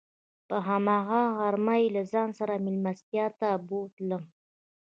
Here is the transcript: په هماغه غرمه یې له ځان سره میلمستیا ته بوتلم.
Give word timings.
په 0.47 0.57
هماغه 0.67 1.21
غرمه 1.37 1.75
یې 1.81 1.87
له 1.95 2.03
ځان 2.11 2.29
سره 2.39 2.53
میلمستیا 2.65 3.25
ته 3.39 3.47
بوتلم. 3.67 4.23